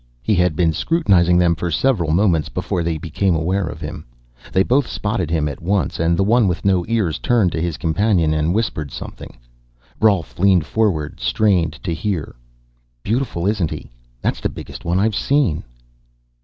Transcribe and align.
He 0.23 0.33
had 0.33 0.55
been 0.55 0.73
scrutinizing 0.73 1.37
them 1.37 1.53
for 1.53 1.69
several 1.69 2.09
moments 2.11 2.49
before 2.49 2.81
they 2.81 2.97
became 2.97 3.35
aware 3.35 3.67
of 3.67 3.81
him. 3.81 4.03
They 4.51 4.63
both 4.63 4.87
spotted 4.87 5.29
him 5.29 5.47
at 5.47 5.61
once 5.61 5.99
and 5.99 6.17
the 6.17 6.23
one 6.23 6.47
with 6.47 6.65
no 6.65 6.83
ears 6.87 7.19
turned 7.19 7.51
to 7.51 7.61
his 7.61 7.77
companion 7.77 8.33
and 8.33 8.51
whispered 8.55 8.89
something. 8.91 9.37
Rolf, 10.01 10.39
leaning 10.39 10.61
forward, 10.61 11.19
strained 11.19 11.73
to 11.83 11.93
hear."... 11.93 12.35
beautiful, 13.03 13.45
isn't 13.45 13.69
he? 13.69 13.91
That's 14.23 14.41
the 14.41 14.49
biggest 14.49 14.83
one 14.83 14.97
I've 14.99 15.13
seen!" 15.15 15.63